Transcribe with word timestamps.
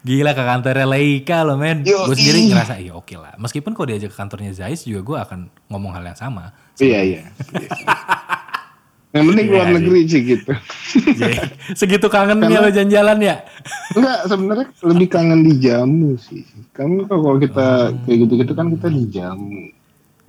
Gila 0.00 0.32
ke 0.32 0.42
kantornya 0.42 0.86
Leica 0.86 1.38
loh 1.42 1.54
men. 1.54 1.82
Gue 1.82 2.12
sendiri 2.12 2.48
ngerasa 2.48 2.74
iya 2.76 2.92
oke 2.92 3.14
lah. 3.14 3.36
Meskipun 3.36 3.72
kalau 3.72 3.86
diajak 3.86 4.08
ke 4.08 4.16
kantornya 4.16 4.50
Zeiss 4.50 4.82
juga 4.82 5.00
gue 5.02 5.18
akan 5.20 5.38
ngomong 5.68 5.92
hal 5.92 6.04
yang 6.04 6.16
sama. 6.16 6.50
Iya 6.76 7.00
iya. 7.02 7.22
Yang 9.12 9.24
penting 9.28 9.44
Iya 9.44 9.50
keluar 9.50 9.66
sih. 9.66 9.74
negeri 9.76 10.00
sih 10.02 10.20
gitu. 10.24 10.50
Segitu 11.74 12.06
kangennya 12.08 12.48
Karena- 12.48 12.64
lo 12.64 12.70
jalan-jalan 12.70 13.18
ya? 13.20 13.36
Enggak, 13.92 14.18
sebenarnya 14.24 14.66
lebih 14.82 15.08
kangen 15.08 15.40
di 15.42 15.54
jamu 15.58 16.10
sih. 16.16 16.42
Kan 16.72 17.04
kalau 17.04 17.36
kita 17.36 17.92
Oh. 17.92 18.00
kayak 18.02 18.18
gitu-gitu 18.24 18.52
kan 18.52 18.72
kita 18.72 18.88
di 18.88 19.04
jamu. 19.06 19.68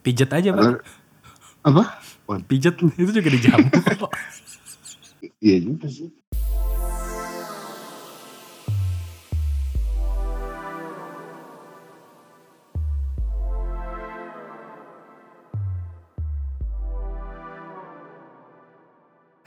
Pijet 0.03 0.29
aja 0.29 0.51
pak. 0.51 0.83
Apa? 1.63 1.83
Wah, 2.23 2.39
Pijet 2.43 2.75
itu 2.75 3.07
juga 3.09 3.29
dijamu 3.29 3.67
kok. 3.71 4.11
Iya 5.39 5.59
juga 5.59 5.87
sih. 5.87 6.07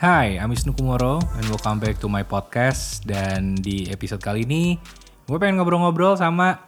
Hai, 0.07 0.39
I'm 0.39 0.55
Wisnu 0.55 0.71
Kumoro 0.71 1.19
and 1.19 1.51
welcome 1.51 1.83
back 1.83 1.99
to 1.99 2.07
my 2.07 2.23
podcast. 2.23 3.03
Dan 3.03 3.59
di 3.59 3.91
episode 3.91 4.23
kali 4.23 4.47
ini 4.47 4.79
gue 5.27 5.35
pengen 5.35 5.59
ngobrol-ngobrol 5.59 6.15
sama 6.15 6.63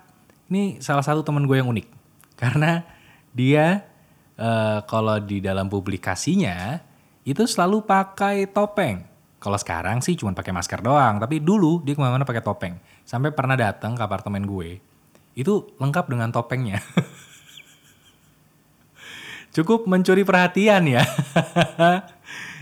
ini 0.50 0.82
salah 0.82 1.06
satu 1.06 1.22
teman 1.22 1.46
gue 1.46 1.54
yang 1.54 1.70
unik. 1.70 1.86
Karena 2.42 2.82
dia 3.30 3.86
eh, 4.34 4.78
kalau 4.90 5.22
di 5.22 5.38
dalam 5.38 5.70
publikasinya 5.70 6.82
itu 7.22 7.46
selalu 7.46 7.86
pakai 7.86 8.50
topeng. 8.50 9.06
Kalau 9.38 9.54
sekarang 9.54 10.02
sih 10.02 10.18
cuma 10.18 10.34
pakai 10.34 10.50
masker 10.50 10.82
doang, 10.82 11.22
tapi 11.22 11.38
dulu 11.38 11.86
dia 11.86 11.94
ke 11.94 12.02
mana-mana 12.02 12.26
pakai 12.26 12.42
topeng. 12.42 12.74
Sampai 13.06 13.30
pernah 13.30 13.54
datang 13.54 13.94
ke 13.94 14.02
apartemen 14.02 14.50
gue, 14.50 14.82
itu 15.38 15.78
lengkap 15.78 16.10
dengan 16.10 16.34
topengnya. 16.34 16.82
cukup 19.54 19.86
mencuri 19.86 20.22
perhatian 20.22 20.90
ya. 20.90 21.02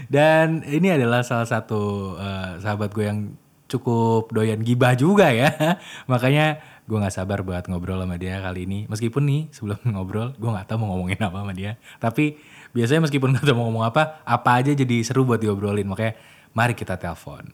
Dan 0.06 0.62
ini 0.66 0.94
adalah 0.94 1.26
salah 1.26 1.46
satu 1.46 2.14
eh, 2.18 2.62
sahabat 2.62 2.94
gue 2.94 3.04
yang 3.06 3.20
cukup 3.66 4.30
doyan 4.30 4.62
gibah 4.62 4.94
juga 4.94 5.34
ya. 5.34 5.50
Makanya 6.10 6.62
gue 6.86 6.96
nggak 6.96 7.14
sabar 7.14 7.42
buat 7.42 7.66
ngobrol 7.66 7.98
sama 7.98 8.14
dia 8.18 8.38
kali 8.38 8.66
ini. 8.66 8.78
Meskipun 8.86 9.22
nih 9.26 9.42
sebelum 9.50 9.78
ngobrol 9.94 10.32
gue 10.38 10.50
nggak 10.50 10.66
tahu 10.70 10.78
mau 10.86 10.94
ngomongin 10.94 11.18
apa 11.18 11.36
sama 11.42 11.52
dia. 11.54 11.74
Tapi 11.98 12.38
biasanya 12.70 13.10
meskipun 13.10 13.28
nggak 13.34 13.44
tahu 13.46 13.56
mau 13.58 13.66
ngomong 13.70 13.84
apa, 13.90 14.22
apa 14.22 14.50
aja 14.62 14.72
jadi 14.72 15.02
seru 15.02 15.26
buat 15.26 15.42
diobrolin. 15.42 15.86
Makanya 15.86 16.14
mari 16.54 16.78
kita 16.78 16.94
telepon. 16.94 17.50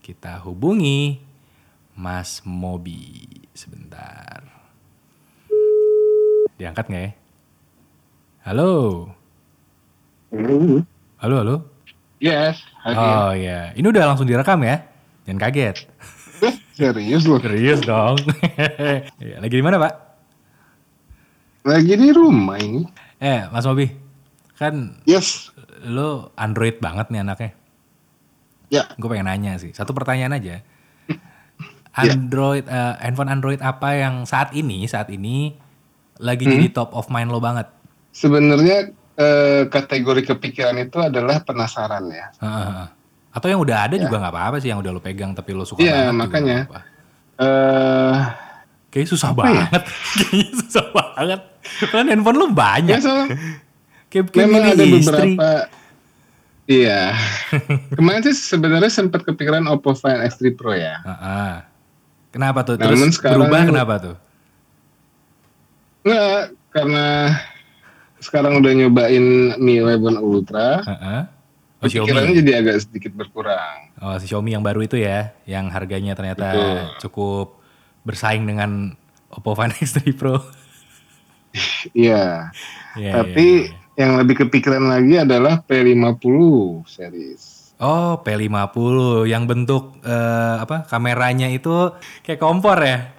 Kita 0.00 0.40
hubungi 0.48 1.20
Mas 2.00 2.40
Mobi 2.48 3.44
sebentar. 3.52 4.40
Diangkat 6.56 6.84
nggak 6.88 7.02
ya? 7.04 7.12
Halo. 8.48 8.72
Halo, 11.20 11.36
halo. 11.44 11.56
Yes, 12.20 12.60
hadir. 12.84 13.00
Oh 13.00 13.32
iya, 13.32 13.72
ini 13.72 13.86
udah 13.88 14.12
langsung 14.12 14.28
direkam 14.28 14.60
ya? 14.60 14.84
Jangan 15.24 15.40
kaget. 15.40 15.76
Eh, 16.40 16.54
serius 16.76 17.24
loh. 17.24 17.40
Serius 17.40 17.80
dong. 17.80 18.20
Iya, 19.24 19.40
Lagi 19.40 19.56
di 19.56 19.64
mana 19.64 19.80
pak? 19.80 19.92
Lagi 21.64 21.92
di 21.96 22.08
rumah 22.12 22.60
ini. 22.60 22.84
Eh, 23.16 23.48
Mas 23.48 23.64
Mobi, 23.64 23.88
kan 24.56 25.00
Yes. 25.04 25.48
lo 25.84 26.32
Android 26.36 26.76
banget 26.76 27.08
nih 27.08 27.20
anaknya. 27.20 27.50
Ya. 28.68 28.84
Gue 28.96 29.08
pengen 29.08 29.28
nanya 29.28 29.56
sih, 29.56 29.72
satu 29.72 29.92
pertanyaan 29.92 30.36
aja. 30.36 30.60
Android, 31.96 32.64
eh, 32.64 32.94
handphone 33.00 33.28
Android 33.28 33.60
apa 33.60 33.96
yang 33.96 34.24
saat 34.24 34.52
ini, 34.52 34.84
saat 34.84 35.08
ini 35.08 35.56
lagi 36.16 36.44
jadi 36.44 36.68
top 36.68 36.92
of 36.92 37.08
mind 37.08 37.28
lo 37.28 37.40
banget? 37.40 37.64
Sebenarnya 38.12 38.92
eh, 39.20 39.62
kategori 39.66 40.22
kepikiran 40.26 40.80
itu 40.80 40.96
adalah 40.98 41.38
penasaran 41.40 42.08
ya. 42.08 42.26
Heeh. 42.36 42.84
Atau 43.30 43.46
yang 43.46 43.60
udah 43.60 43.84
ada 43.84 43.94
juga 43.94 44.16
nggak 44.18 44.32
apa-apa 44.32 44.56
sih, 44.58 44.68
yang 44.68 44.80
udah 44.80 44.90
lo 44.90 44.98
pegang 44.98 45.30
tapi 45.30 45.52
lo 45.52 45.62
suka 45.62 45.78
Iya, 45.78 45.92
banget. 45.92 46.02
juga 46.02 46.16
makanya. 46.16 46.58
nggak 46.58 46.66
apa-apa. 46.66 46.80
Eh, 47.38 48.16
Kayaknya 48.90 49.06
susah 49.08 49.28
Apa 49.28 49.40
ya? 49.40 49.46
banget. 49.46 49.82
Kayaknya 50.18 50.46
susah 50.58 50.84
banget. 50.90 51.40
Kan 51.86 52.06
handphone 52.06 52.36
lo 52.36 52.46
banyak. 52.50 52.98
ya 52.98 53.14
Kayak, 54.10 54.24
kayak 54.26 54.46
memang 54.48 54.62
ada 54.66 54.82
istri. 54.82 54.98
beberapa 54.98 55.50
Iya. 56.66 57.02
Kemarin 57.92 58.22
sih 58.24 58.34
sebenarnya 58.36 58.88
sempat 58.88 59.22
kepikiran 59.22 59.66
Oppo 59.66 59.90
Find 59.92 60.22
X3 60.24 60.54
Pro 60.54 60.70
ya. 60.70 60.98
Heeh. 61.00 61.54
Kenapa 62.30 62.62
tuh? 62.62 62.74
Terus 62.74 62.94
Namun 62.94 63.10
sekarang- 63.10 63.34
berubah 63.42 63.60
kenapa 63.64 63.94
tuh? 64.00 64.16
Enggak, 66.00 66.42
karena 66.70 67.06
sekarang 68.20 68.60
udah 68.60 68.72
nyobain 68.76 69.24
Mi 69.56 69.80
11 69.80 70.20
Ultra, 70.20 70.84
Heeh. 70.84 71.20
Oh, 71.80 71.88
pikirannya 71.88 72.36
Xiaomi. 72.36 72.40
jadi 72.44 72.52
agak 72.60 72.76
sedikit 72.84 73.12
berkurang. 73.16 73.96
Oh, 73.98 74.12
si 74.20 74.28
Xiaomi 74.28 74.52
yang 74.52 74.60
baru 74.60 74.84
itu 74.84 75.00
ya, 75.00 75.32
yang 75.48 75.72
harganya 75.72 76.12
ternyata 76.12 76.52
Betul. 76.52 76.76
cukup 77.00 77.46
bersaing 78.04 78.44
dengan 78.44 78.92
Oppo 79.32 79.56
Find 79.56 79.72
X3 79.72 80.12
Pro. 80.12 80.36
Iya. 81.90 82.54
Iya, 82.94 83.12
Tapi 83.18 83.46
iya, 83.66 83.74
iya. 83.74 83.98
yang 83.98 84.22
lebih 84.22 84.46
kepikiran 84.46 84.86
lagi 84.86 85.18
adalah 85.18 85.58
P50 85.66 86.22
series. 86.86 87.74
Oh, 87.80 88.20
P50 88.20 88.86
yang 89.26 89.50
bentuk 89.50 89.98
eh, 90.04 90.56
apa? 90.62 90.86
Kameranya 90.86 91.50
itu 91.50 91.90
kayak 92.22 92.38
kompor 92.38 92.78
ya? 92.78 93.10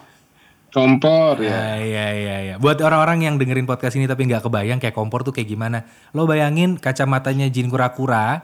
Kompor 0.72 1.36
ya. 1.44 1.52
Ya, 1.52 1.68
iya, 1.84 2.06
iya, 2.16 2.36
iya. 2.48 2.56
Buat 2.56 2.80
orang-orang 2.80 3.28
yang 3.28 3.36
dengerin 3.36 3.68
podcast 3.68 4.00
ini 4.00 4.08
tapi 4.08 4.24
nggak 4.24 4.48
kebayang 4.48 4.80
kayak 4.80 4.96
kompor 4.96 5.22
tuh 5.22 5.36
kayak 5.36 5.52
gimana. 5.52 5.84
Lo 6.16 6.24
bayangin 6.24 6.80
kacamatanya 6.80 7.52
Jin 7.52 7.68
kura-kura, 7.68 8.40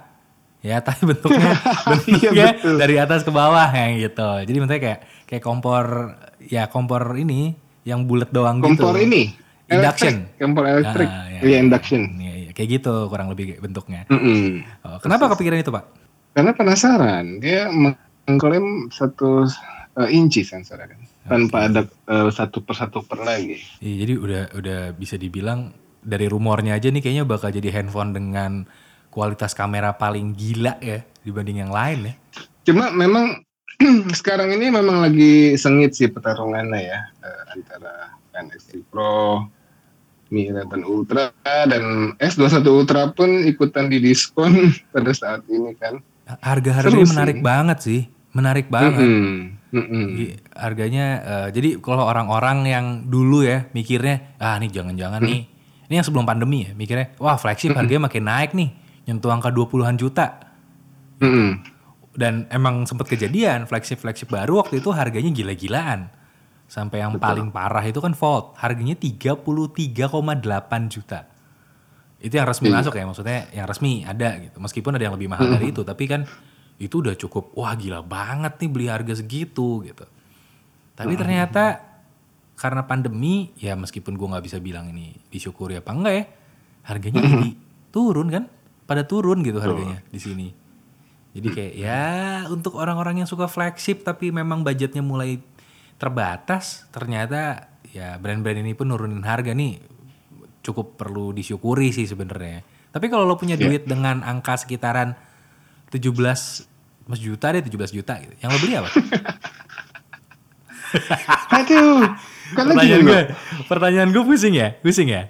ya, 0.59 0.79
tapi 0.87 1.07
bentuknya 1.07 1.55
bentuknya 1.91 2.31
Iya, 2.35 2.47
betul. 2.59 2.75
dari 2.83 2.95
atas 2.99 3.23
ke 3.23 3.31
bawah 3.31 3.71
ya 3.71 3.95
gitu. 3.95 4.29
Jadi 4.43 4.57
bentuknya 4.59 4.81
kayak 4.83 4.99
kayak 5.23 5.43
kompor, 5.43 5.85
ya 6.43 6.67
kompor 6.67 7.15
ini 7.15 7.55
yang 7.87 8.03
bulat 8.03 8.27
doang 8.29 8.59
gitu. 8.59 8.83
Kompor 8.83 8.99
ini. 8.99 9.31
Induction. 9.67 10.27
Elektrik. 10.27 10.39
Kompor 10.39 10.63
elektrik. 10.67 11.07
Ah, 11.07 11.27
iya, 11.31 11.39
Iya, 11.43 11.57
induction. 11.63 12.01
Iya, 12.19 12.33
iya, 12.43 12.49
kayak 12.51 12.69
gitu 12.79 13.07
kurang 13.07 13.31
lebih 13.31 13.59
bentuknya. 13.59 14.03
Mm-mm. 14.07 14.63
Oh, 14.83 14.99
kenapa 14.99 15.31
kepikiran 15.31 15.59
itu, 15.59 15.71
Pak? 15.71 15.83
Karena 16.31 16.51
penasaran, 16.51 17.39
dia 17.39 17.67
mengklaim 17.71 18.87
satu 18.91 19.43
eh, 19.97 20.09
inci 20.13 20.45
sensornya 20.45 20.93
kan, 20.93 21.01
tanpa 21.25 21.57
ada 21.67 21.81
eh, 21.85 22.29
satu 22.29 22.61
persatu 22.61 23.03
per 23.03 23.25
lagi. 23.25 23.57
Iya, 23.81 23.95
jadi 24.05 24.13
udah 24.17 24.43
udah 24.53 24.79
bisa 24.93 25.17
dibilang 25.17 25.73
dari 26.07 26.29
rumornya 26.29 26.77
aja 26.77 26.87
nih 26.87 27.03
kayaknya 27.03 27.25
bakal 27.27 27.51
jadi 27.51 27.73
handphone 27.73 28.15
dengan 28.15 28.63
kualitas 29.11 29.57
kamera 29.57 29.97
paling 29.97 30.37
gila 30.37 30.77
ya 30.79 31.01
dibanding 31.25 31.65
yang 31.65 31.73
lain 31.73 32.13
ya. 32.13 32.13
Cuma 32.69 32.93
memang 32.93 33.43
sekarang 34.19 34.53
ini 34.53 34.71
memang 34.71 35.03
lagi 35.03 35.57
sengit 35.59 35.97
sih 35.97 36.07
pertarungannya 36.07 36.81
ya 36.81 36.99
eh, 37.25 37.41
antara 37.57 38.13
NX3 38.37 38.85
Pro, 38.87 39.49
Mi 40.29 40.51
11 40.51 40.85
Ultra 40.85 41.33
dan 41.43 42.13
S21 42.21 42.61
Ultra 42.69 43.09
pun 43.11 43.43
ikutan 43.47 43.89
di 43.89 43.97
diskon 43.97 44.71
pada 44.93 45.11
saat 45.11 45.41
ini 45.49 45.73
kan. 45.75 45.99
Harga-harganya 46.43 47.07
sih. 47.07 47.11
menarik 47.15 47.39
banget 47.39 47.77
sih, 47.79 48.01
menarik 48.35 48.67
banget. 48.67 49.07
Mm-mm. 49.07 49.56
Mm-mm. 49.69 50.05
Gi- 50.13 50.35
Harganya 50.49 51.05
eh, 51.19 51.47
jadi 51.51 51.69
kalau 51.77 52.03
orang-orang 52.03 52.57
yang 52.63 52.85
dulu 53.05 53.41
ya 53.41 53.67
mikirnya 53.69 54.35
ah 54.37 54.55
nih 54.55 54.71
jangan-jangan 54.71 55.19
nih. 55.19 55.43
Ini 55.85 55.93
yang 55.93 56.03
sebelum 56.03 56.23
pandemi 56.23 56.63
ya 56.63 56.71
mikirnya 56.71 57.15
wah 57.17 57.35
flagship 57.35 57.71
harganya 57.73 58.05
makin 58.05 58.23
naik 58.23 58.51
nih 58.51 58.69
nyentuh 59.03 59.27
angka 59.29 59.49
20-an 59.49 59.95
juta. 59.95 60.27
Mm-mm. 61.17 61.75
dan 62.13 62.45
emang 62.47 62.81
sempat 62.83 63.05
kejadian 63.07 63.65
flagship 63.65 63.97
flagship 63.97 64.27
baru 64.27 64.59
waktu 64.59 64.77
itu 64.77 64.89
harganya 64.89 65.29
gila-gilaan. 65.29 66.09
Sampai 66.65 66.99
yang 66.99 67.15
paling 67.15 67.47
parah 67.49 67.81
itu 67.81 67.97
kan 67.97 68.11
Fold 68.11 68.57
harganya 68.57 68.93
33,8 68.93 69.45
juta. 70.87 71.29
Itu 72.17 72.33
yang 72.33 72.45
resmi 72.45 72.67
Iya. 72.67 72.75
masuk 72.75 72.93
ya 72.93 73.03
maksudnya 73.03 73.39
yang 73.51 73.65
resmi 73.65 74.01
ada 74.01 74.29
gitu 74.39 74.57
meskipun 74.57 74.91
ada 74.91 75.03
yang 75.03 75.13
lebih 75.13 75.27
mahal 75.27 75.47
dari 75.47 75.69
itu 75.69 75.81
tapi 75.83 76.05
kan 76.05 76.25
itu 76.77 77.01
udah 77.01 77.17
cukup 77.17 77.57
wah 77.57 77.73
gila 77.73 78.05
banget 78.05 78.61
nih 78.61 78.69
beli 78.69 78.87
harga 78.89 79.17
segitu 79.17 79.81
gitu. 79.81 80.05
Tapi 80.97 81.13
ternyata 81.17 81.81
karena 82.57 82.85
pandemi 82.85 83.53
ya 83.57 83.77
meskipun 83.77 84.17
gua 84.17 84.37
nggak 84.37 84.45
bisa 84.45 84.57
bilang 84.57 84.89
ini 84.89 85.13
disyukuri 85.29 85.77
apa 85.77 85.93
enggak 85.93 86.13
ya 86.13 86.25
harganya 86.89 87.21
jadi 87.21 87.49
turun 87.93 88.27
kan? 88.29 88.49
Pada 88.87 89.03
turun 89.03 89.43
gitu 89.43 89.59
harganya 89.59 90.01
di 90.09 90.19
sini. 90.21 90.47
Jadi 91.37 91.47
kayak 91.53 91.73
ya 91.77 92.05
untuk 92.49 92.79
orang-orang 92.81 93.21
yang 93.21 93.29
suka 93.29 93.45
flagship 93.45 94.01
tapi 94.01 94.33
memang 94.33 94.65
budgetnya 94.65 95.05
mulai 95.05 95.37
terbatas, 96.01 96.89
ternyata 96.89 97.69
ya 97.89 98.17
brand-brand 98.17 98.61
ini 98.61 98.73
pun 98.73 98.89
nurunin 98.89 99.21
harga 99.21 99.53
nih. 99.53 99.77
Cukup 100.65 100.97
perlu 100.97 101.33
disyukuri 101.33 101.93
sih 101.93 102.09
sebenarnya. 102.09 102.65
Tapi 102.89 103.05
kalau 103.11 103.29
lo 103.29 103.37
punya 103.37 103.53
duit 103.53 103.85
dengan 103.85 104.25
angka 104.25 104.57
sekitaran 104.57 105.13
17 105.91 106.11
mas 107.07 107.19
juta 107.23 107.55
deh 107.55 107.63
17 107.63 107.97
juta 107.97 108.13
gitu. 108.19 108.33
Yang 108.43 108.49
lo 108.51 108.59
beli 108.59 108.73
apa? 108.75 108.89
Aduh, 111.57 112.07
gini 112.07 112.55
Pertanyaan 112.55 113.01
gue, 113.03 113.21
pertanyaan 113.67 114.09
gue 114.11 114.23
pusing 114.23 114.53
ya, 114.55 114.71
pusing 114.79 115.09
ya. 115.11 115.23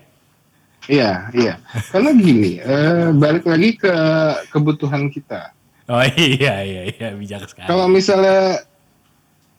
Iya, 0.87 1.11
iya. 1.35 1.53
Karena 1.91 2.15
gini, 2.15 2.61
eh, 2.61 3.11
balik 3.11 3.43
lagi 3.43 3.75
ke 3.75 3.93
kebutuhan 4.53 5.11
kita. 5.11 5.51
Oh 5.87 6.03
iya 6.03 6.63
iya 6.63 6.81
iya 6.91 7.07
bijak 7.15 7.47
sekali. 7.47 7.67
Kalau 7.67 7.87
misalnya 7.87 8.63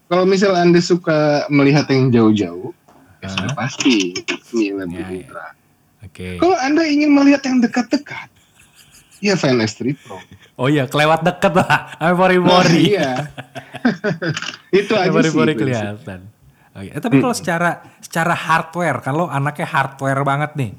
kalau 0.09 0.25
misalnya 0.25 0.61
Anda 0.65 0.81
suka 0.81 1.49
melihat 1.53 1.89
yang 1.93 2.13
jauh-jauh, 2.13 2.73
ya 3.21 3.29
Hah? 3.29 3.33
sudah 3.33 3.53
pasti 3.57 4.17
Mi 4.57 4.73
11 4.73 4.89
Ya, 4.93 5.09
ya. 5.09 5.47
Oke. 6.05 6.41
Kalau 6.41 6.57
Anda 6.57 6.85
ingin 6.89 7.13
melihat 7.13 7.45
yang 7.45 7.61
dekat-dekat, 7.61 8.29
ya 9.21 9.35
Fan 9.35 9.59
S3 9.59 9.95
Pro. 9.95 10.19
Oh 10.55 10.67
iya 10.67 10.85
kelewat 10.85 11.23
deket 11.23 11.53
lah, 11.53 11.95
Nah, 11.95 12.13
pori-pori. 12.13 12.93
iya. 12.93 13.29
Itu 14.75 14.93
aja 14.93 15.07
sih. 15.07 15.15
pori-pori 15.15 15.53
prinsip. 15.53 15.61
kelihatan. 15.61 16.21
Oke. 16.73 16.91
Eh, 16.91 17.01
tapi 17.01 17.17
kalau 17.19 17.33
secara 17.33 17.71
secara 17.99 18.35
hardware, 18.35 18.99
kalau 19.01 19.27
anaknya 19.27 19.67
hardware 19.67 20.23
banget 20.23 20.53
nih, 20.55 20.73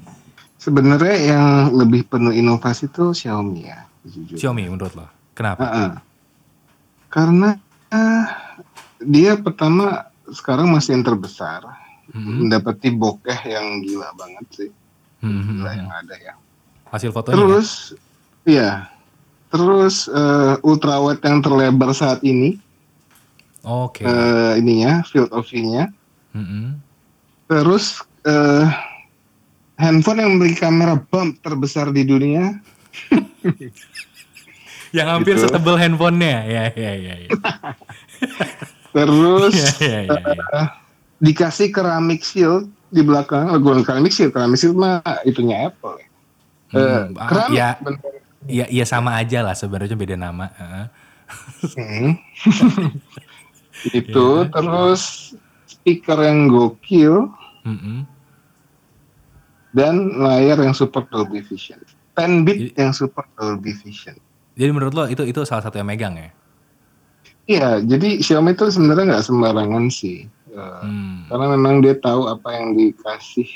Sebenarnya 0.55 1.15
yang 1.15 1.45
lebih 1.71 2.03
penuh 2.05 2.31
inovasi 2.31 2.87
itu 2.87 3.15
Xiaomi 3.15 3.63
ya, 3.63 3.87
jujur. 4.03 4.35
Xiaomi 4.35 4.67
menurut 4.67 4.91
lo, 4.91 5.07
kenapa? 5.31 5.63
Heeh. 5.63 5.89
Karena 7.07 7.55
ah, 7.89 8.25
dia 8.99 9.33
pertama 9.35 10.03
sekarang 10.27 10.67
masih 10.67 10.93
yang 10.93 11.05
terbesar, 11.05 11.63
Hmm. 12.09 12.41
mendapati 12.41 12.89
bokeh 12.89 13.39
yang 13.45 13.79
gila 13.79 14.09
banget 14.13 14.45
sih, 14.51 14.69
Hmm, 15.21 15.29
hmm, 15.31 15.55
gila 15.55 15.69
hmm. 15.69 15.79
yang 15.79 15.89
ada 15.93 16.15
ya. 16.17 16.33
Hasil 16.89 17.13
fotonya. 17.13 17.37
Terus, 17.37 17.93
iya, 18.43 18.87
terus 19.49 20.05
eh, 20.05 20.53
ultrawide 20.61 21.19
yang 21.21 21.39
terlebar 21.39 21.91
saat 21.91 22.21
ini, 22.21 22.55
Oke. 23.61 24.03
eh, 24.03 24.53
ininya 24.55 25.01
field 25.03 25.31
of 25.31 25.45
view-nya. 25.45 25.89
Hmm. 26.31 26.77
Terus 27.45 27.97
eh, 28.23 28.65
handphone 29.75 30.19
yang 30.19 30.31
memiliki 30.35 30.59
kamera 30.59 30.99
bump 31.01 31.41
terbesar 31.41 31.89
di 31.89 32.03
dunia. 32.03 32.53
Yang 34.89 35.07
hampir 35.07 35.35
Gitu. 35.37 35.45
setebal 35.45 35.77
handphonenya, 35.77 36.37
ya 36.43 36.63
ya 36.73 36.91
ya. 36.97 37.13
ya. 37.21 37.29
Terus 38.89 39.53
Iya, 39.53 39.69
iya, 39.85 39.99
iya, 40.01 40.17
iya. 40.33 40.45
eh, 40.57 40.67
dikasih 41.21 41.69
keramik 41.69 42.25
shield 42.25 42.65
di 42.89 43.05
belakang. 43.05 43.53
Oh, 43.53 43.61
bukan 43.61 43.85
keramik 43.85 44.09
shield, 44.09 44.33
keramik 44.33 44.57
shield 44.57 44.73
mah 44.73 44.97
itunya 45.23 45.69
Apple. 45.69 46.01
ya. 46.01 46.07
Hmm, 46.69 47.13
ah, 47.17 47.27
keramik 47.29 47.53
ya, 47.53 47.69
bener. 47.77 48.08
Ya, 48.45 48.69
ya 48.69 48.85
sama 48.85 49.17
aja 49.17 49.41
lah 49.41 49.51
sebenarnya 49.51 49.95
beda 49.95 50.15
nama. 50.15 50.47
Heeh. 50.53 50.85
Hmm. 51.75 52.09
itu 53.95 54.25
Iya. 54.41 54.49
terus 54.49 55.31
speaker 55.65 56.19
yang 56.19 56.47
gokil 56.47 57.31
Mm-mm. 57.63 58.03
dan 59.71 59.93
layar 60.17 60.59
yang 60.59 60.73
support 60.73 61.07
Dolby 61.07 61.39
Vision. 61.41 61.79
10 62.13 62.43
bit 62.43 62.75
yang 62.75 62.91
support 62.91 63.29
Dolby 63.33 63.71
Vision. 63.71 64.19
Jadi 64.59 64.71
menurut 64.75 64.91
lo 64.91 65.07
itu 65.07 65.23
itu 65.23 65.39
salah 65.47 65.63
satu 65.63 65.79
yang 65.79 65.87
megang 65.87 66.19
ya? 66.19 66.29
Iya, 67.47 67.69
jadi 67.81 68.19
Xiaomi 68.19 68.53
itu 68.53 68.67
sebenarnya 68.67 69.15
nggak 69.15 69.25
sembarangan 69.25 69.87
sih. 69.87 70.27
Eh, 70.49 70.81
Hmm. 70.83 71.23
Karena 71.31 71.55
memang 71.55 71.79
dia 71.79 71.95
tahu 71.95 72.27
apa 72.27 72.51
yang 72.51 72.75
dikasih 72.75 73.47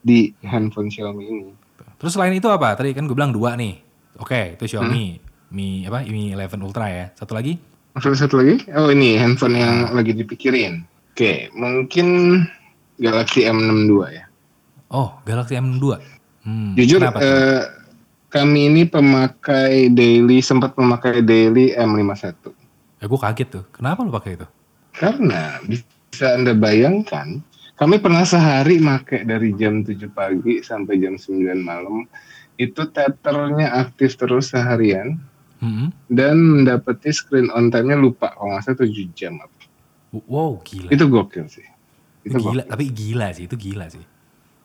di 0.00 0.32
handphone 0.40 0.88
Xiaomi 0.88 1.24
ini. 1.26 1.52
Terus 2.00 2.16
selain 2.16 2.32
itu 2.32 2.48
apa? 2.48 2.72
Tadi 2.72 2.96
kan 2.96 3.04
gue 3.04 3.12
bilang 3.12 3.30
dua 3.30 3.52
nih. 3.54 3.83
Oke, 4.18 4.54
itu 4.54 4.64
Xiaomi, 4.76 5.18
Hmm. 5.18 5.22
Mi 5.54 5.86
apa? 5.86 6.02
Mi 6.06 6.34
11 6.34 6.62
Ultra 6.62 6.86
ya. 6.90 7.04
Satu 7.14 7.34
lagi? 7.34 7.54
Maksudnya 7.94 8.18
satu 8.26 8.42
lagi? 8.42 8.58
Oh 8.74 8.90
ini 8.90 9.14
handphone 9.14 9.54
yang 9.54 9.94
lagi 9.94 10.10
dipikirin. 10.18 10.82
Oke, 11.14 11.46
mungkin 11.54 12.42
Galaxy 12.98 13.46
M62 13.46 13.92
ya. 14.10 14.24
Oh, 14.90 15.14
Galaxy 15.22 15.54
M2. 15.54 15.98
Hmm, 16.42 16.74
Jujur 16.74 16.98
kenapa 16.98 17.22
eh, 17.22 17.62
kami 18.34 18.66
ini 18.66 18.82
pemakai 18.82 19.94
daily 19.94 20.42
sempat 20.42 20.74
memakai 20.74 21.22
daily 21.22 21.70
M51. 21.70 22.50
Eh, 22.98 23.06
gue 23.06 23.18
kaget 23.18 23.48
tuh. 23.50 23.64
Kenapa 23.70 24.02
lo 24.02 24.10
pakai 24.10 24.34
itu? 24.38 24.46
Karena 24.94 25.58
bisa 25.62 26.34
Anda 26.34 26.54
bayangkan, 26.54 27.42
kami 27.74 28.02
pernah 28.02 28.26
sehari 28.26 28.82
make 28.82 29.22
dari 29.22 29.54
jam 29.54 29.86
7 29.86 29.98
pagi 30.10 30.62
sampai 30.62 30.98
jam 30.98 31.14
9 31.14 31.62
malam. 31.62 32.06
Itu 32.54 32.86
tethernya 32.86 33.74
aktif 33.80 34.14
terus 34.14 34.50
seharian 34.50 35.18
Hmm. 35.64 35.88
dan 36.12 36.36
mendapati 36.36 37.08
screen 37.08 37.48
on 37.48 37.72
time-nya 37.72 37.96
lupa 37.96 38.36
kalau 38.36 38.52
nggak 38.52 38.68
salah 38.68 38.84
7 38.84 39.16
jam. 39.16 39.40
apa. 39.40 39.48
Wow, 40.28 40.60
gila. 40.60 40.92
Itu 40.92 41.08
gokil 41.08 41.48
sih. 41.48 41.64
Itu 42.20 42.36
gila, 42.36 42.68
gokil. 42.68 42.68
tapi 42.68 42.84
gila 42.92 43.28
sih, 43.32 43.48
itu 43.48 43.56
gila 43.56 43.86
sih. 43.88 44.04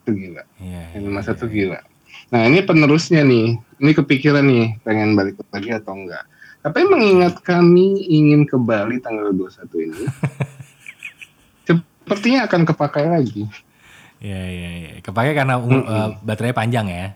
Itu 0.04 0.12
gila. 0.12 0.44
Iya. 0.60 1.00
Yang 1.00 1.04
iya, 1.08 1.16
masa 1.16 1.32
iya, 1.32 1.40
tuh 1.40 1.48
iya. 1.48 1.56
gila. 1.56 1.80
Nah 2.36 2.42
ini 2.52 2.60
penerusnya 2.68 3.22
nih, 3.24 3.48
ini 3.80 3.92
kepikiran 3.96 4.44
nih 4.44 4.66
pengen 4.84 5.16
balik 5.16 5.40
lagi 5.50 5.72
atau 5.72 5.94
enggak. 5.96 6.26
Tapi 6.60 6.80
mengingat 6.84 7.40
kami 7.48 8.04
ingin 8.12 8.44
ke 8.44 8.60
Bali 8.60 9.00
tanggal 9.00 9.32
21 9.32 9.72
ini, 9.80 10.04
sepertinya 11.68 12.44
akan 12.50 12.62
kepakai 12.68 13.06
lagi. 13.08 13.48
Iya, 14.20 14.42
iya, 14.52 14.70
iya. 14.76 14.90
Kepake 15.00 15.32
karena 15.32 15.56
Mm-mm. 15.56 15.80
eh, 15.88 16.10
baterainya 16.28 16.58
panjang 16.58 16.88
ya. 16.92 17.16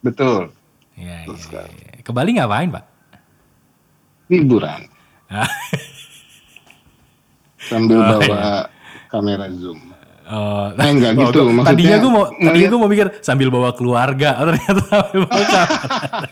Betul, 0.00 0.50
Iya, 0.94 1.16
Betul 1.22 1.34
iya, 1.34 1.42
sekali. 1.42 1.74
iya. 1.74 1.92
Ke 2.00 2.10
Bali 2.10 2.30
ngapain, 2.32 2.68
Pak? 2.68 2.84
liburan 4.28 4.84
Ah. 5.26 5.48
sambil 7.58 7.96
Oh, 7.98 8.20
bawa 8.20 8.68
kamera 9.08 9.48
zoom. 9.50 9.80
Oh, 10.26 10.68
Eh, 10.70 10.84
enggak 10.86 11.12
oh, 11.14 11.20
gitu, 11.24 11.40
maksudnya 11.46 11.64
tadinya 11.66 11.96
gue 11.96 12.10
mau, 12.10 12.24
tadinya 12.28 12.44
ngeliat- 12.44 12.68
gue 12.68 12.78
mau 12.78 12.90
mikir 12.90 13.08
sambil 13.22 13.48
bawa 13.48 13.72
keluarga, 13.72 14.36
oh, 14.36 14.44
ternyata 14.46 14.80
sambil 14.84 15.20
bawa 15.24 15.44
kamera. 15.48 16.28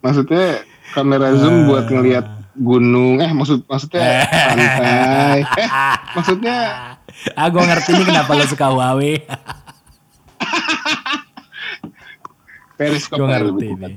Maksudnya 0.00 0.44
kamera 0.90 1.28
zoom 1.36 1.56
buat 1.66 1.84
ngelihat 1.86 2.26
gunung, 2.54 3.20
eh 3.20 3.30
maksud 3.30 3.62
maksudnya 3.64 4.00
pantai, 4.24 5.38
eh 5.60 5.68
maksudnya 6.10 6.56
ah, 7.30 7.46
gue 7.46 7.62
ngerti 7.62 7.90
nih 7.94 8.06
kenapa 8.06 8.30
lo 8.32 8.44
suka 8.44 8.66
Huawei. 8.66 9.20
Periskop 12.80 13.20
ngerti 13.20 13.68
nih. 13.76 13.94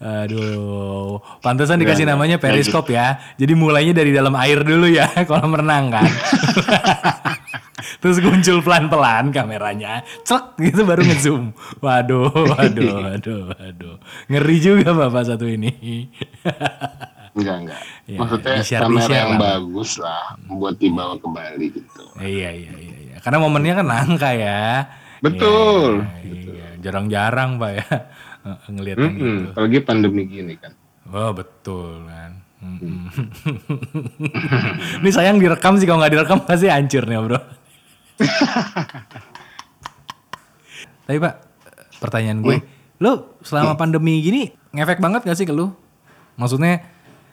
Aduh, 0.00 1.18
pantesan 1.42 1.76
dikasih 1.76 2.06
Enggak, 2.06 2.14
namanya 2.14 2.36
periskop 2.38 2.88
ya. 2.88 3.18
Jadi 3.34 3.52
mulainya 3.52 3.92
dari 3.92 4.14
dalam 4.14 4.32
air 4.38 4.62
dulu 4.62 4.86
ya, 4.86 5.10
kolam 5.28 5.50
renang 5.52 5.90
kan. 5.90 6.06
Terus 8.00 8.16
muncul 8.20 8.60
pelan-pelan 8.60 9.28
kameranya, 9.28 10.00
cek 10.22 10.56
gitu 10.58 10.84
baru 10.84 11.04
ngezoom. 11.04 11.52
Waduh, 11.80 12.32
waduh, 12.32 12.92
waduh, 13.08 13.40
waduh. 13.50 13.96
Ngeri 14.26 14.56
juga 14.56 14.94
bapak 14.94 15.26
satu 15.26 15.44
ini. 15.44 16.08
Enggak 17.30 17.56
enggak. 17.60 17.82
Ya, 18.06 18.18
Maksudnya 18.20 18.54
di-share- 18.56 18.82
kamera 18.82 19.00
di-share 19.00 19.16
yang 19.18 19.30
lah. 19.30 19.40
bagus 19.40 19.90
lah 19.96 20.24
buat 20.48 20.74
dibawa 20.76 21.14
ke 21.16 21.28
Bali 21.28 21.66
gitu. 21.72 22.02
iya, 22.18 22.50
iya, 22.52 22.72
iya, 22.74 22.96
iya. 23.04 23.16
Karena 23.20 23.38
momennya 23.38 23.74
kan 23.76 23.86
langka 23.86 24.30
ya. 24.32 24.88
Betul, 25.20 26.04
Iya, 26.24 26.34
iya. 26.48 26.68
Jarang-jarang 26.80 27.60
pak 27.60 27.70
ya 27.76 27.84
ngelihat 28.72 28.98
yang 28.98 29.14
Mm-mm, 29.14 29.20
gitu. 29.20 29.52
Apalagi 29.52 29.78
pandemi 29.84 30.22
gini 30.24 30.54
kan. 30.56 30.72
Oh 31.12 31.30
betul 31.36 32.08
kan. 32.08 32.40
Mm-mm. 32.60 33.08
Ini 35.04 35.10
sayang 35.12 35.36
direkam 35.40 35.76
sih 35.76 35.84
kalau 35.88 36.00
nggak 36.00 36.12
direkam 36.12 36.38
pasti 36.44 36.68
hancur 36.68 37.04
nih 37.04 37.20
bro. 37.20 37.40
Tapi 41.08 41.18
pak, 41.18 41.34
pertanyaan 41.98 42.38
gue, 42.40 42.62
lo 43.02 43.34
selama 43.42 43.74
pandemi 43.74 44.22
gini 44.22 44.52
ngefek 44.70 45.02
banget 45.02 45.26
gak 45.26 45.34
sih 45.34 45.42
ke 45.48 45.50
lu? 45.50 45.74
Maksudnya, 46.38 46.86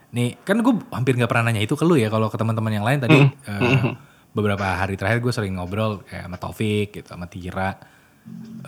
nih 0.09 0.33
kan 0.41 0.57
gue 0.65 0.73
hampir 0.89 1.13
nggak 1.13 1.29
pernah 1.29 1.51
nanya 1.51 1.61
itu 1.61 1.77
ke 1.77 1.85
lu 1.85 1.93
ya. 1.93 2.09
Kalau 2.09 2.27
ke 2.27 2.37
teman-teman 2.41 2.73
yang 2.73 2.81
lain 2.87 2.97
tadi 2.97 3.19
eh, 3.21 3.93
beberapa 4.37 4.77
hari 4.77 4.93
terakhir 4.93 5.25
gue 5.25 5.33
sering 5.33 5.57
ngobrol 5.57 6.05
kayak 6.05 6.29
sama 6.29 6.37
Taufik 6.37 6.93
gitu, 6.93 7.09
sama 7.09 7.25
Tira. 7.25 7.73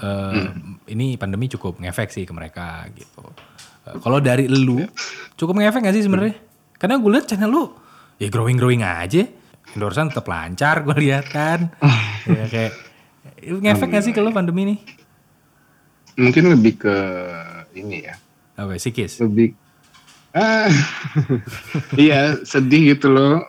Eh, 0.02 0.50
Ini 0.90 1.22
pandemi 1.22 1.46
cukup 1.46 1.78
ngefek 1.78 2.10
sih 2.10 2.26
ke 2.26 2.34
mereka 2.34 2.90
gitu. 2.98 3.22
Eh, 3.86 4.02
Kalau 4.02 4.18
dari 4.18 4.50
lu, 4.50 4.82
cukup 5.38 5.62
ngefek 5.62 5.86
gak 5.86 5.94
sih 5.94 6.10
sebenarnya? 6.10 6.34
Karena 6.82 6.98
gue 6.98 7.12
liat 7.14 7.30
channel 7.30 7.52
lu 7.54 7.66
ya 8.20 8.28
growing 8.28 8.58
growing 8.60 8.82
aja, 8.84 9.24
endorsean 9.78 10.10
tetap 10.12 10.26
lancar 10.26 10.82
gue 10.82 10.96
lihat 10.98 11.30
kan. 11.30 11.70
ya 12.28 12.46
kayak 12.50 12.74
ngefek 13.46 13.88
gak 13.94 14.04
sih 14.10 14.14
ke 14.16 14.20
lu 14.26 14.34
pandemi 14.34 14.76
nih? 14.76 14.80
Mungkin 16.20 16.52
lebih 16.52 16.84
ke 16.84 16.96
ini 17.78 18.10
ya. 18.10 18.18
Apa 18.58 18.76
psikis? 18.76 19.22
Lebih 19.22 19.54
ah 20.30 20.70
iya 22.02 22.38
sedih 22.46 22.94
gitu 22.98 23.10
loh. 23.10 23.46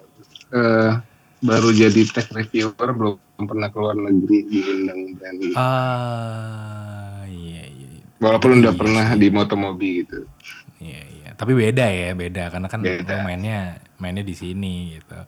Eh, 0.51 0.93
baru 1.41 1.69
jadi 1.71 2.01
tech 2.07 2.29
reviewer 2.29 2.89
belum 2.91 3.17
pernah 3.43 3.69
keluar 3.69 3.95
negeri 3.95 4.45
diundang 4.47 5.17
brand. 5.17 5.39
Ah, 5.55 7.25
iya 7.25 7.65
iya. 7.65 7.89
iya. 7.91 8.05
Walaupun 8.19 8.61
udah 8.61 8.69
Iya 8.69 8.77
pernah 8.77 9.07
sih. 9.07 9.19
di 9.19 9.29
Motomobi 9.29 9.89
gitu. 9.99 10.19
Iya 10.79 11.01
iya. 11.07 11.29
Tapi 11.33 11.53
beda 11.53 11.87
ya, 11.87 12.13
beda 12.13 12.45
karena 12.49 12.69
kan 12.69 12.81
Beda. 12.81 13.21
mainnya 13.23 13.59
mainnya 13.97 14.21
di 14.21 14.33
sini 14.33 14.75
gitu. 14.95 15.19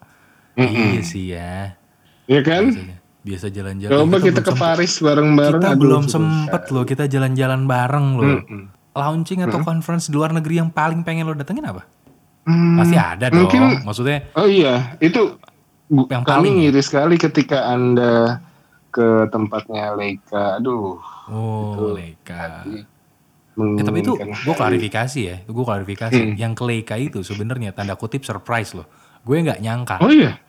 Iya 0.54 1.00
sih 1.02 1.24
ya. 1.30 1.72
Ya 2.26 2.40
kan? 2.40 2.68
Biasanya. 2.68 2.96
Biasa 3.22 3.46
jalan-jalan. 3.48 3.92
Coba 3.94 4.16
kita, 4.18 4.24
belum 4.26 4.34
ke 4.34 4.42
sempet- 4.44 4.60
Paris 4.60 4.92
bareng-bareng. 4.98 5.54
Kita 5.56 5.70
aduh, 5.70 5.78
belum 5.78 6.02
sempet 6.06 6.62
loh 6.68 6.84
kita 6.84 7.04
jalan-jalan 7.06 7.60
bareng 7.64 8.06
loh. 8.14 8.26
Mm-mm. 8.36 8.62
Launching 8.92 9.40
atau 9.40 9.62
conference 9.62 10.10
di 10.10 10.14
luar 10.14 10.30
negeri 10.30 10.58
yang 10.58 10.68
paling 10.68 11.00
pengen 11.00 11.24
lo 11.24 11.32
datengin 11.32 11.64
apa? 11.64 11.86
Hmm, 12.42 12.76
Pasti 12.76 12.98
ada 12.98 13.30
dong. 13.30 13.46
mungkin- 13.46 13.80
Maksudnya 13.80 14.28
Oh 14.34 14.44
iya, 14.44 14.98
itu 14.98 15.38
Yang 15.92 16.22
kami 16.24 16.32
paling 16.32 16.54
ya? 16.56 16.60
ngiri 16.64 16.80
sekali 16.80 17.14
ketika 17.20 17.68
Anda 17.68 18.40
ke 18.88 19.28
tempatnya 19.28 19.92
Leica. 19.92 20.56
Aduh, 20.56 20.96
oh 21.28 21.92
Leica. 21.92 22.64
Ya, 23.52 23.82
tapi 23.84 24.00
itu 24.00 24.16
gue 24.16 24.54
klarifikasi 24.56 25.20
ya, 25.20 25.36
gue 25.44 25.64
klarifikasi. 25.64 26.16
Hmm. 26.16 26.34
Yang 26.40 26.52
ke 26.56 26.64
Leica 26.64 26.94
itu 26.96 27.20
sebenarnya 27.20 27.76
tanda 27.76 27.92
kutip 27.94 28.24
surprise 28.24 28.72
loh. 28.72 28.88
Gue 29.20 29.44
nggak 29.44 29.60
nyangka. 29.60 29.96
Oh 30.00 30.08
iya. 30.08 30.40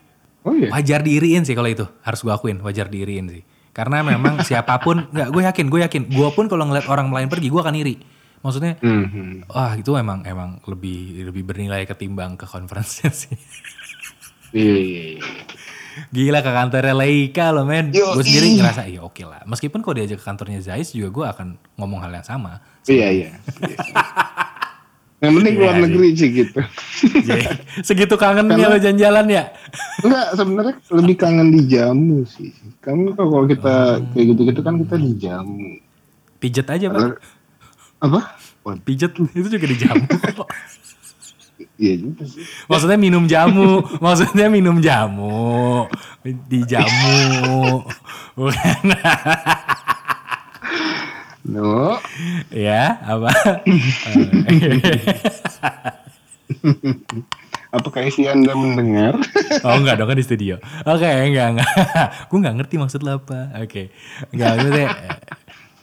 Oh 0.44 0.56
iya. 0.56 0.72
Wajar 0.72 1.04
diiriin 1.04 1.44
sih 1.44 1.52
kalau 1.52 1.68
itu, 1.68 1.84
harus 2.00 2.20
gue 2.24 2.32
akuin 2.32 2.64
wajar 2.64 2.88
diiriin 2.88 3.28
sih. 3.28 3.44
Karena 3.76 4.00
memang 4.08 4.40
siapa 4.48 4.80
pun, 4.80 5.12
nggak 5.12 5.30
gue 5.36 5.42
yakin, 5.44 5.66
gue 5.68 5.80
yakin, 5.84 6.02
gue 6.08 6.30
pun 6.32 6.48
kalau 6.48 6.64
ngeliat 6.64 6.88
orang 6.88 7.12
lain 7.12 7.28
pergi, 7.28 7.52
gue 7.52 7.60
akan 7.60 7.76
iri. 7.76 7.96
Maksudnya, 8.40 8.76
Mhm. 8.80 9.48
wah 9.48 9.72
itu 9.76 9.92
emang 9.96 10.24
emang 10.28 10.60
lebih 10.68 11.28
lebih 11.28 11.48
bernilai 11.48 11.84
ketimbang 11.84 12.36
ke 12.36 12.44
conference 12.44 13.04
sih. 13.24 13.36
Gila 16.10 16.40
ke 16.42 16.52
kantornya 16.52 16.94
Leica 16.94 17.50
loh 17.50 17.66
men. 17.66 17.90
Gue 17.90 18.22
sendiri 18.22 18.58
ngerasa 18.58 18.86
iya 18.86 19.02
oke 19.02 19.22
lah. 19.22 19.42
Meskipun 19.46 19.82
kalau 19.82 19.98
diajak 19.98 20.18
ke 20.18 20.26
kantornya 20.26 20.62
Zeiss 20.62 20.94
juga 20.94 21.10
gue 21.10 21.26
akan 21.28 21.48
ngomong 21.78 22.00
hal 22.02 22.14
yang 22.14 22.26
sama. 22.26 22.62
Iya, 22.86 23.08
iya. 23.10 23.30
Yang 25.24 25.34
penting 25.40 25.54
Iya 25.56 25.72
sih. 25.72 25.80
negeri 25.80 26.08
sih 26.12 26.30
gitu. 26.36 26.60
Segitu 27.80 28.16
kangennya 28.16 28.68
lo 28.68 28.76
jalan-jalan 28.76 29.26
ya. 29.26 29.44
Enggak, 30.04 30.28
sebenarnya 30.36 30.76
lebih 30.92 31.16
kangen 31.16 31.48
di 31.50 31.62
jamu 31.66 32.28
sih. 32.28 32.52
Kamu 32.84 33.16
kalau 33.16 33.48
kita 33.48 34.04
Oh. 34.04 34.12
kayak 34.12 34.26
gitu-gitu 34.36 34.60
kan 34.60 34.76
kita 34.84 34.96
di 35.00 35.12
jamu. 35.16 35.80
Pijet 36.38 36.68
aja 36.68 36.92
pak. 36.92 37.24
Apa? 38.04 38.20
Wah, 38.68 38.76
Pijet 38.84 39.16
itu 39.16 39.48
juga 39.48 39.66
dijamu. 39.66 40.04
Iya 41.74 41.94
juga 41.98 42.24
sih. 42.24 42.46
maksudnya 42.66 42.96
minum 42.96 43.26
jamu. 43.26 43.82
Maksudnya 44.04 44.46
minum 44.48 44.78
jamu. 44.78 45.90
Di 46.24 46.62
jamu. 46.64 47.82
Bukan. 48.34 48.86
No. 51.44 52.00
ya 52.48 53.04
apa? 53.04 53.28
Apakah 57.74 58.06
isi 58.06 58.30
Anda 58.30 58.54
mendengar? 58.54 59.18
Oh 59.66 59.76
enggak 59.76 59.98
dong 59.98 60.08
kan 60.08 60.16
di 60.16 60.24
studio. 60.24 60.56
Oke 60.86 61.04
enggak 61.04 61.48
enggak. 61.52 61.68
Gue 62.30 62.38
nggak 62.40 62.56
ngerti 62.62 62.76
maksud 62.78 63.02
lo 63.02 63.20
apa. 63.20 63.50
Oke. 63.60 63.90
Enggak 64.30 64.50
maksudnya. 64.56 64.88
eh, 64.88 65.18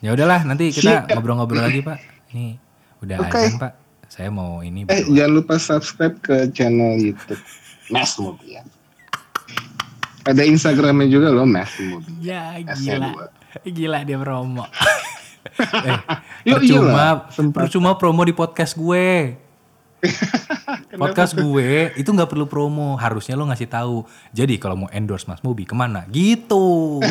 Ya 0.00 0.16
udahlah 0.16 0.48
nanti 0.48 0.72
kita 0.72 1.04
ngobrol-ngobrol 1.10 1.60
lagi 1.60 1.84
pak. 1.84 1.98
Ini 2.32 2.56
udah 3.04 3.16
Oke. 3.20 3.36
azan 3.36 3.58
pak. 3.58 3.72
Saya 4.10 4.26
mau 4.34 4.58
ini. 4.60 4.90
Eh, 4.90 5.06
berdua. 5.06 5.14
jangan 5.14 5.32
lupa 5.38 5.54
subscribe 5.62 6.18
ke 6.18 6.50
channel 6.50 6.98
YouTube 6.98 7.38
Mas 7.94 8.18
Mobian. 8.18 8.66
Ada 10.26 10.42
Instagramnya 10.44 11.06
juga 11.06 11.30
loh 11.30 11.46
Mas 11.46 11.70
Mobian. 11.78 12.18
Ya 12.18 12.58
gila. 12.58 13.30
Gila 13.62 13.98
dia 14.02 14.18
promo. 14.18 14.66
eh, 15.86 15.98
Yo, 16.42 16.58
percuma, 16.58 16.90
iyalah, 16.90 17.14
sempat. 17.30 17.60
percuma 17.66 17.90
promo 17.94 18.26
di 18.26 18.34
podcast 18.34 18.74
gue. 18.74 19.38
Podcast 20.92 21.32
gue 21.32 21.70
itu 21.94 22.06
nggak 22.06 22.26
perlu 22.26 22.44
promo, 22.44 22.94
harusnya 22.94 23.34
lo 23.34 23.44
ngasih 23.44 23.66
tahu. 23.66 24.04
Jadi 24.30 24.56
kalau 24.56 24.76
mau 24.76 24.90
endorse 24.90 25.24
Mas 25.24 25.40
Mobi 25.40 25.62
ke 25.62 25.72
mana? 25.72 26.04
Gitu. 26.06 27.00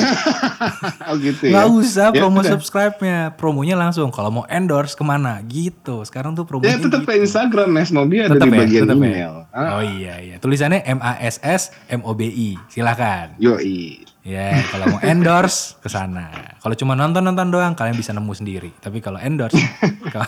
Oh 1.02 1.16
gitu 1.16 1.48
ya. 1.48 1.52
Nggak 1.56 1.68
usah 1.72 2.08
Ya 2.10 2.20
promo 2.20 2.40
udah. 2.40 2.52
subscribe-nya, 2.52 3.34
promonya 3.34 3.74
langsung. 3.74 4.10
Kalau 4.10 4.30
mau 4.30 4.46
endorse 4.46 4.94
ke 4.94 5.02
mana? 5.02 5.40
Gitu. 5.42 6.04
Sekarang 6.04 6.34
tuh 6.34 6.44
promonya 6.44 6.76
Ya 6.76 6.78
tetap 6.80 7.02
gitu. 7.04 7.16
Instagram 7.18 7.70
Mas 7.72 7.90
Mobi 7.90 8.20
ada 8.20 8.36
Tetep 8.36 8.46
di 8.46 8.52
ya, 8.52 8.60
bagian 8.60 8.84
tetep 8.86 8.96
ya? 8.96 9.02
email. 9.02 9.34
Ah, 9.50 9.80
Oh 9.80 9.84
iya 9.84 10.20
iya. 10.20 10.36
Tulisannya 10.38 10.84
M 10.84 11.00
A 11.00 11.18
S 11.18 11.40
S 11.42 11.62
M 11.88 12.04
O 12.04 12.12
B 12.12 12.28
I. 12.28 12.60
Silakan. 12.68 13.40
Yoi. 13.40 14.06
Ya, 14.30 14.62
kalau 14.70 14.86
mau 14.94 15.02
endorse 15.02 15.74
ke 15.82 15.90
sana. 15.90 16.30
Kalau 16.62 16.78
cuma 16.78 16.94
nonton-nonton 16.94 17.50
doang 17.50 17.74
kalian 17.74 17.98
bisa 17.98 18.14
nemu 18.14 18.30
sendiri. 18.38 18.70
Tapi 18.78 19.02
kalau 19.02 19.18
endorse 19.18 19.58
ke 20.14 20.22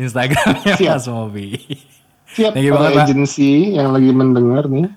Instagramnya. 0.00 0.80
Mas 0.80 1.04
Mobi. 1.04 1.60
Siap 2.34 2.56
Thank 2.56 2.64
you 2.64 2.72
banget, 2.72 2.96
Pak. 2.96 3.04
agensi 3.04 3.76
yang 3.76 3.92
lagi 3.92 4.10
mendengar 4.16 4.64
nih. 4.64 4.88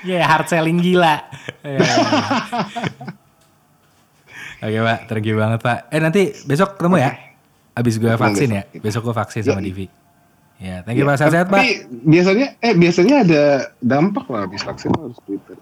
Ya, 0.00 0.24
hard 0.24 0.48
selling 0.48 0.80
gila. 0.80 1.28
Ya. 1.60 1.76
Oke, 4.64 4.78
Pak. 4.80 4.98
Thank 5.12 5.28
you 5.28 5.36
banget, 5.36 5.60
Pak. 5.60 5.92
Eh, 5.92 6.00
nanti 6.00 6.32
besok 6.48 6.80
ketemu 6.80 7.04
ya. 7.04 7.10
Abis 7.76 8.00
gue 8.00 8.08
vaksin 8.08 8.48
ya. 8.48 8.62
Besok 8.80 9.12
gue 9.12 9.14
vaksin 9.16 9.44
sama. 9.44 9.60
Divi. 9.60 9.92
Ya, 10.60 10.84
thank 10.84 10.94
you, 10.94 11.08
Pak. 11.08 11.16
Sehat-sehat, 11.16 11.48
Pak. 11.48 11.56
Tapi 11.56 11.70
biasanya 12.04 12.46
eh 12.60 12.76
biasanya 12.76 13.14
ada 13.24 13.42
dampak 13.80 14.28
lah 14.28 14.44
habis 14.44 14.60
vaksin 14.60 14.92
harus 14.92 15.16
Twitter. 15.24 15.56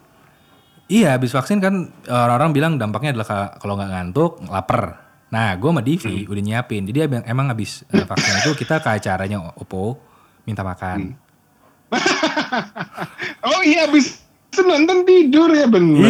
Iya, 0.88 1.14
habis 1.14 1.30
vaksin 1.30 1.60
kan 1.60 1.74
orang-orang 2.04 2.50
bilang 2.50 2.72
dampaknya 2.74 3.14
adalah 3.14 3.26
ka- 3.26 3.52
kalau 3.56 3.78
nggak 3.78 3.88
ngantuk, 3.88 4.42
lapar. 4.44 4.98
Nah, 5.28 5.54
gue 5.54 5.68
sama 5.68 5.84
Divi 5.84 6.24
Hmm. 6.24 6.32
udah 6.32 6.42
nyiapin. 6.42 6.82
Jadi 6.82 6.98
emang, 7.04 7.22
emang 7.22 7.46
habis 7.52 7.84
eh, 7.86 8.02
vaksin 8.02 8.40
itu 8.40 8.56
kita 8.56 8.80
ke 8.80 8.88
acaranya 8.90 9.52
Oppo 9.54 10.00
minta 10.42 10.64
makan. 10.64 11.14
Hmm. 11.14 11.94
Oh 13.46 13.60
iya 13.62 13.84
habis 13.84 14.18
nonton 14.52 15.04
tidur 15.04 15.52
ya 15.52 15.64
benar. 15.64 16.02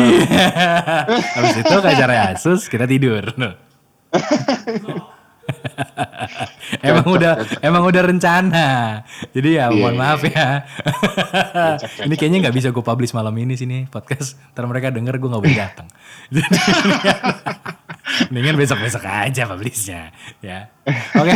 habis 1.36 1.56
itu 1.58 1.74
ke 1.76 1.88
acara 1.88 2.14
Asus 2.32 2.66
kita 2.66 2.86
tidur. 2.86 3.26
emang 6.82 7.06
udah 7.06 7.32
emang 7.60 7.82
udah 7.86 8.02
rencana. 8.04 8.66
Jadi 9.34 9.58
ya 9.58 9.66
Iya, 9.68 9.76
mohon 9.76 9.94
iya, 9.94 10.00
maaf 10.00 10.20
ya. 10.24 10.46
Cocok, 11.78 12.06
ini 12.06 12.14
kayaknya 12.14 12.38
nggak 12.48 12.56
bisa 12.56 12.68
gue 12.70 12.84
publish 12.84 13.12
malam 13.12 13.34
ini 13.38 13.54
sini 13.54 13.84
podcast. 13.88 14.38
Ntar 14.54 14.64
mereka 14.66 14.88
denger 14.94 15.18
gue 15.18 15.28
nggak 15.28 15.42
boleh 15.42 15.58
datang. 15.58 15.88
Jadi 16.34 16.58
mendingan 18.32 18.56
besok-besok 18.58 19.04
aja 19.04 19.42
publishnya. 19.46 20.10
Ya. 20.40 20.72
Oke. 21.14 21.34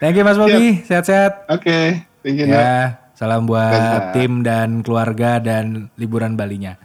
Thank 0.00 0.16
you 0.16 0.24
Mas 0.24 0.40
Bobi. 0.40 0.82
Sehat-sehat. 0.82 1.46
Oke, 1.52 2.02
thank 2.24 2.40
you. 2.40 2.48
Ya. 2.48 3.00
Salam 3.16 3.48
buat 3.48 3.72
Sehat. 3.72 4.12
tim 4.12 4.44
dan 4.44 4.84
keluarga 4.84 5.40
dan 5.40 5.88
liburan 5.96 6.36
Balinya. 6.36 6.76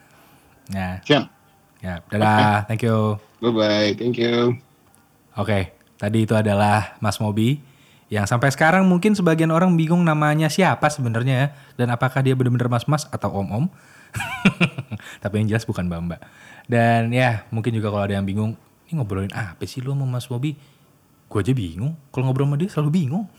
Ya. 0.71 1.03
Siap. 1.03 1.23
Ya. 1.83 1.99
Dadah. 2.07 2.67
Thank 2.71 2.87
you. 2.87 3.19
Bye 3.41 3.51
bye. 3.51 3.89
Thank 3.97 4.15
you. 4.21 4.55
Oke, 5.35 5.75
tadi 5.95 6.27
itu 6.27 6.35
adalah 6.35 6.99
Mas 6.99 7.19
Mobi 7.19 7.70
yang 8.11 8.27
sampai 8.27 8.51
sekarang 8.51 8.83
mungkin 8.91 9.15
sebagian 9.15 9.55
orang 9.55 9.71
bingung 9.79 10.03
namanya 10.03 10.51
siapa 10.51 10.91
sebenarnya 10.91 11.35
ya 11.39 11.47
dan 11.79 11.95
apakah 11.95 12.19
dia 12.19 12.35
benar-benar 12.35 12.67
mas-mas 12.67 13.07
atau 13.07 13.31
om-om. 13.31 13.71
Tapi 15.23 15.33
yang 15.39 15.55
jelas 15.55 15.63
bukan 15.63 15.87
Mbak-mbak. 15.87 16.19
Dan 16.67 17.15
ya, 17.15 17.47
mungkin 17.55 17.71
juga 17.71 17.87
kalau 17.87 18.03
ada 18.03 18.19
yang 18.19 18.27
bingung, 18.27 18.59
ini 18.91 18.99
ngobrolin 18.99 19.31
apa 19.31 19.63
sih 19.63 19.79
lu 19.79 19.95
sama 19.95 20.03
Mas 20.03 20.27
Mobi? 20.27 20.59
Gue 21.31 21.39
aja 21.39 21.55
bingung. 21.55 21.95
Kalau 22.11 22.27
ngobrol 22.27 22.51
sama 22.51 22.59
dia 22.59 22.67
selalu 22.67 22.91
bingung. 22.91 23.31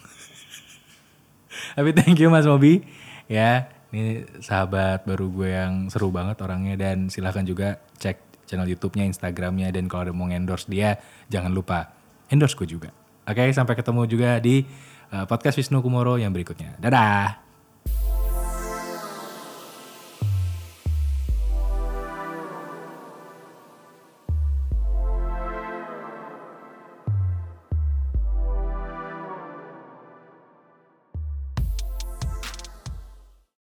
Tapi 1.77 1.93
thank 1.93 2.17
you 2.17 2.33
Mas 2.33 2.49
Mobi. 2.49 2.81
Ya, 3.29 3.69
ini 3.93 4.25
sahabat 4.41 5.05
baru 5.05 5.29
gue 5.29 5.53
yang 5.53 5.93
seru 5.93 6.09
banget 6.09 6.41
orangnya 6.41 6.81
dan 6.81 7.13
silahkan 7.13 7.45
juga 7.45 7.77
cek 8.01 8.49
channel 8.49 8.65
YouTube-nya, 8.73 9.05
Instagram-nya 9.05 9.69
dan 9.69 9.85
kalau 9.85 10.09
ada 10.09 10.17
mau 10.17 10.33
endorse 10.33 10.65
dia 10.65 10.97
jangan 11.29 11.53
lupa 11.53 11.93
endorse 12.33 12.57
gue 12.57 12.65
juga. 12.65 13.02
Oke, 13.23 13.55
sampai 13.55 13.75
ketemu 13.79 14.03
juga 14.11 14.43
di 14.43 14.67
uh, 15.15 15.25
podcast 15.31 15.59
Wisnu 15.59 15.79
Kumoro 15.79 16.19
yang 16.19 16.35
berikutnya. 16.35 16.75
Dadah. 16.83 17.42